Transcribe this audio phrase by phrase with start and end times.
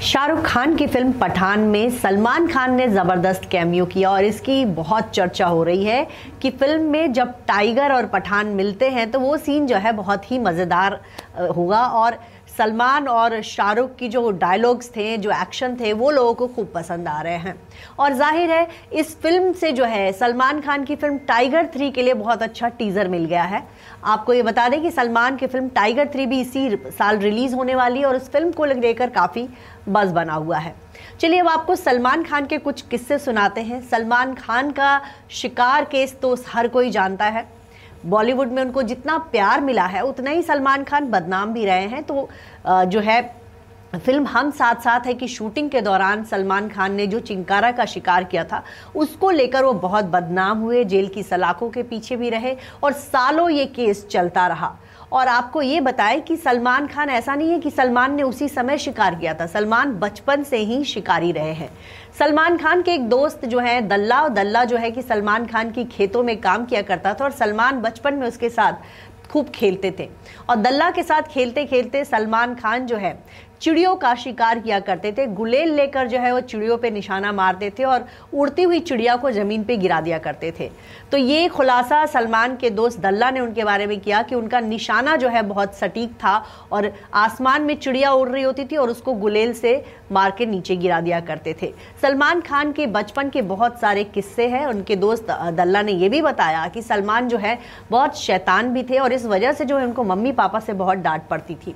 [0.00, 5.08] शाहरुख खान की फ़िल्म पठान में सलमान खान ने ज़बरदस्त कैमियो किया और इसकी बहुत
[5.10, 6.06] चर्चा हो रही है
[6.42, 10.30] कि फ़िल्म में जब टाइगर और पठान मिलते हैं तो वो सीन जो है बहुत
[10.30, 11.00] ही मज़ेदार
[11.56, 12.18] होगा और
[12.58, 17.08] सलमान और शाहरुख की जो डायलॉग्स थे, जो एक्शन थे, वो लोगों को खूब पसंद
[17.08, 17.54] आ रहे हैं।
[17.98, 22.02] और ज़ाहिर है, इस फ़िल्म से जो है, सलमान खान की फ़िल्म टाइगर थ्री के
[22.02, 23.62] लिए बहुत अच्छा टीज़र मिल गया है।
[24.04, 27.74] आपको ये बता दें कि सलमान की फ़िल्म टाइगर थ्री भी इसी साल रिलीज़ होने
[27.74, 29.48] वाली है और उस फ़िल्म को लेकर काफ़ी
[29.88, 30.74] बस बना हुआ है।
[31.20, 35.00] चलिए अब आपको सलमान खान के कुछ किस्से सुनाते हैं। सलमान खान का
[35.32, 37.46] शिकार केस तो हर कोई जानता है।
[38.06, 42.02] बॉलीवुड में उनको जितना प्यार मिला है, उतना ही सलमान खान बदनाम भी रहे हैं।
[42.02, 42.28] तो
[42.66, 43.22] जो है,
[43.96, 47.84] फ़िल्म हम साथ साथ है कि शूटिंग के दौरान सलमान खान ने जो चिंकारा का
[47.84, 48.62] शिकार किया था,
[48.96, 53.48] उसको लेकर वो बहुत बदनाम हुए, जेल की सलाखों के पीछे भी रहे और सालों
[53.50, 54.74] ये केस चलता रहा।
[55.12, 58.78] और आपको ये बताएँ कि सलमान खान, ऐसा नहीं है कि सलमान ने उसी समय
[58.78, 61.70] शिकार किया था। सलमान बचपन से ही शिकारी रहे हैं।
[62.18, 65.70] सलमान खान के एक दोस्त जो है, दल्ला, और दल्ला जो है कि सलमान खान
[65.70, 68.72] की खेतों में काम किया करता था और सलमान बचपन में उसके साथ
[69.30, 70.08] खूब खेलते थे।
[70.50, 73.18] और दल्ला के साथ खेलते खेलते सलमान खान जो है
[73.60, 77.70] चिड़ियों का शिकार किया करते थे। गुलेल लेकर जो है वो चिड़ियों पे निशाना मारते
[77.78, 80.70] थे और उड़ती हुई चिड़िया को ज़मीन पे गिरा दिया करते थे।
[81.12, 85.16] तो ये खुलासा सलमान के दोस्त दल्ला ने उनके बारे में किया कि उनका निशाना
[85.16, 86.36] जो है बहुत सटीक था
[86.72, 90.76] और आसमान में चिड़िया उड़ रही होती थी और उसको गुलेल से मार के नीचे
[90.76, 91.72] गिरा दिया करते थे।
[92.02, 96.22] सलमान खान के बचपन के बहुत सारे किस्से हैं। उनके दोस्त दल्ला ने यह भी
[96.22, 97.58] बताया कि सलमान जो है
[97.90, 100.98] बहुत शैतान भी थे और इस वजह से जो है उनको मम्मी पापा से बहुत
[100.98, 101.74] डांट पड़ती थी।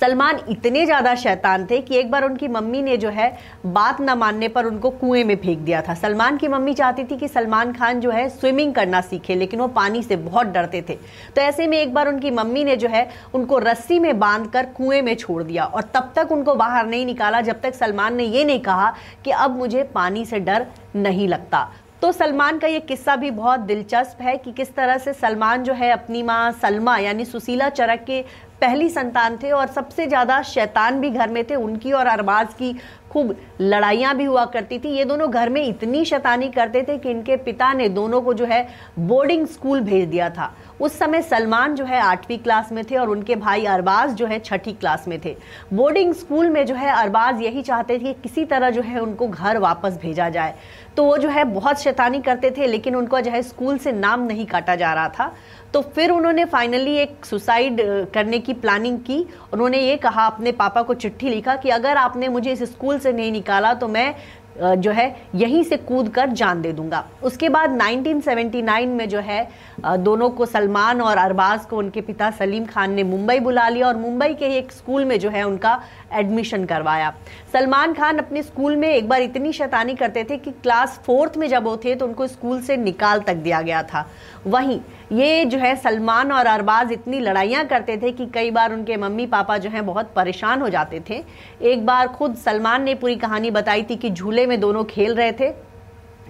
[0.00, 3.30] सलमान इतने ज़्यादा शैतान थे कि एक बार उनकी मम्मी ने जो है
[3.66, 7.16] बात न मानने पर उनको कुएँ में फेंक दिया था। सलमान की मम्मी चाहती थी
[7.16, 10.94] कि सलमान खान जो है स्विमिंग करना सीखे, लेकिन वो पानी से बहुत डरते थे।
[11.36, 14.66] तो ऐसे में एक बार उनकी मम्मी ने जो है उनको रस्सी में बाँध कर
[14.66, 18.24] कुएँ में छोड़ दिया और तब तक उनको बाहर नहीं निकाला, जब तक सलमान ने
[18.24, 18.94] ये नहीं कहा
[19.24, 20.66] कि अब मुझे पानी से डर
[20.96, 21.68] नहीं लगता।
[22.02, 25.72] तो सलमान का ये किस्सा भी बहुत दिलचस्प है कि किस तरह से सलमान जो
[25.72, 28.24] है अपनी माँ सलमा, यानी सुशीला चरक के
[28.64, 32.76] पहली संतान थे और सबसे ज़्यादा शैतान भी घर में थे, उनकी और अरबाज की
[33.10, 37.10] खूब लड़ाइयाँ भी हुआ करती थी। ये दोनों घर में इतनी शैतानी करते थे कि
[37.10, 38.66] इनके पिता ने दोनों को जो है
[39.00, 43.10] बोर्डिंग स्कूल भेज दिया था। उस समय सलमान जो है आठवीं क्लास में थे और
[43.10, 45.36] उनके भाई अरबाज जो है छठी क्लास में थे।
[45.72, 49.28] बोर्डिंग स्कूल में जो है अरबाज यही चाहते थे कि किसी तरह जो है उनको
[49.28, 50.54] घर वापस भेजा जाए।
[50.96, 54.26] तो वो जो है बहुत शैतानी करते थे, लेकिन उनका जो है स्कूल से नाम
[54.26, 55.32] नहीं काटा जा रहा था।
[55.74, 57.80] तो फिर उन्होंने फाइनली एक सुसाइड
[58.14, 59.18] करने की प्लानिंग की।
[59.52, 63.12] उन्होंने ये कहा, अपने पापा को चिट्ठी लिखा कि अगर आपने मुझे इस स्कूल से
[63.12, 64.14] नहीं निकाला तो मैं
[64.56, 65.04] जो है,
[65.34, 69.48] यहीं से कूद कर जान दे दूँगा। उसके बाद 1979 में जो है
[69.84, 73.96] दोनों को सलमान और अरबाज को उनके पिता सलीम खान ने मुंबई बुला लिया और
[73.96, 75.80] मुंबई के ही एक स्कूल में जो है, उनका
[76.12, 77.12] एडमिशन करवाया।
[77.52, 81.48] सलमान खान अपने स्कूल में एक बार इतनी शैतानी करते थे कि क्लास फोर्थ में
[81.48, 84.06] जब वो थे तो उनको स्कूल से निकाल तक दिया गया था।
[84.46, 84.80] वहीं,
[85.12, 89.26] ये जो है, सलमान और अरबाज इतनी लड़ाइयाँ करते थे कि कई बार उनके मम्मी
[89.26, 91.22] पापा जो हैं, बहुत परेशान हो जाते थे।
[91.62, 95.32] एक बार खुद सलमान ने पूरी कहानी बताई थी कि झूले में दोनों खेल रहे
[95.32, 95.52] थे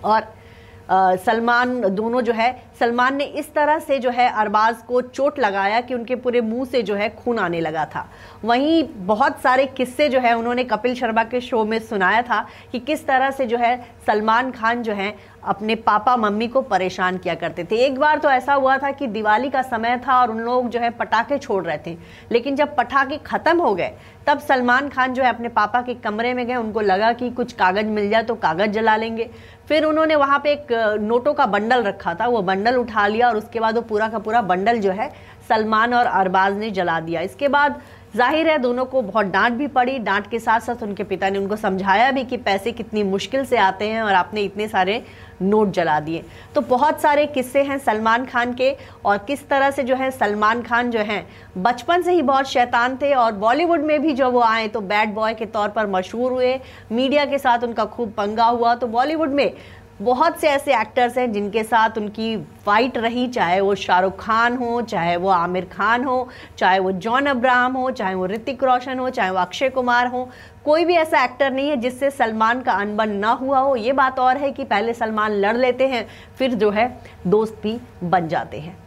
[0.04, 0.32] और
[0.91, 5.80] सलमान दोनों जो है, सलमान ने इस तरह से जो है अरबाज को चोट लगाया
[5.80, 8.06] कि उनके पूरे मुँह से जो है खून आने लगा था।
[8.44, 12.78] वहीं बहुत सारे किस्से जो है उन्होंने कपिल शर्मा के शो में सुनाया था कि
[12.80, 13.76] किस तरह से जो है
[14.06, 15.14] सलमान खान जो है
[15.44, 19.06] अपने पापा, मम्मी को परेशान किया करते थे। एक बार तो ऐसा हुआ था कि
[19.06, 21.97] दिवाली का समय था और उन लोग जो है पटाखे छोड़ रहे थे।
[22.32, 23.91] लेकिन जब पटाखे ख़त्म हो गए,
[24.27, 27.53] तब सलमान खान जो है अपने पापा के कमरे में गए। उनको लगा कि कुछ
[27.53, 29.31] कागज़ मिल जाए तो कागज़ जला लेंगे।
[29.69, 30.72] फिर उन्होंने वहाँ पे एक
[31.03, 34.19] नोटों का बंडल रखा था। वो बंडल उठा लिया और उसके बाद वो पूरा का
[34.19, 35.11] पूरा बंडल जो है
[35.49, 37.81] सलमान और अरबाज ने जला दिया। इसके बाद
[38.14, 41.38] ज़ाहिर है दोनों को बहुत डांट भी पड़ी। डांट के साथ साथ उनके पिता ने
[41.38, 45.02] उनको समझाया भी कि पैसे कितनी मुश्किल से आते हैं और आपने इतने सारे
[45.42, 46.22] नोट जला दिए।
[46.54, 50.62] तो बहुत सारे किस्से हैं सलमान खान के और किस तरह से जो है सलमान
[50.62, 51.26] खान जो हैं,
[51.58, 55.14] बचपन से ही बहुत शैतान थे और बॉलीवुड में भी जब वो आए तो बैड
[55.14, 56.58] बॉय के तौर पर मशहूर हुए।
[56.93, 59.50] मीडिया के साथ उनका खूब पंगा हुआ। तो बॉलीवुड में
[60.02, 64.81] बहुत से ऐसे एक्टर्स हैं जिनके साथ उनकी फाइट रही, चाहे वो शाहरुख खान हो,
[64.82, 69.11] चाहे वो आमिर खान हो, चाहे वो जॉन अब्राहम हो, चाहे वो ऋतिक रोशन हो,
[69.11, 70.29] चाहे वो अक्षय कुमार हो।
[70.64, 74.19] कोई भी ऐसा एक्टर नहीं है जिससे सलमान का अनबन ना हुआ हो। ये बात
[74.19, 76.06] और है कि पहले सलमान लड़ लेते हैं,
[76.38, 76.88] फिर जो है
[77.26, 78.83] दोस्त भी बन जाते हैं।